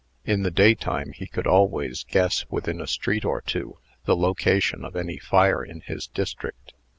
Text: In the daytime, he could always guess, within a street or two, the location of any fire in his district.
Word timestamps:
In 0.25 0.41
the 0.41 0.49
daytime, 0.49 1.11
he 1.13 1.27
could 1.27 1.45
always 1.45 2.03
guess, 2.03 2.43
within 2.49 2.81
a 2.81 2.87
street 2.87 3.23
or 3.23 3.39
two, 3.39 3.77
the 4.05 4.15
location 4.17 4.83
of 4.83 4.95
any 4.95 5.19
fire 5.19 5.63
in 5.63 5.81
his 5.81 6.07
district. 6.07 6.73